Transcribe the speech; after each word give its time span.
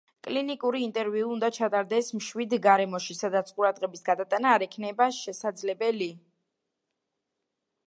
კლინიკური 0.25 0.79
ინტერვიუ 0.85 1.27
უნდა 1.33 1.49
ჩატარდეს 1.57 2.09
მშვიდ 2.21 2.55
გარემოში, 2.63 3.17
სადაც 3.21 3.53
ყურადღების 3.59 4.05
გადატანა 4.09 4.57
არ 4.57 4.67
იქნება 4.69 5.09
შესაძლებელი. 5.21 6.11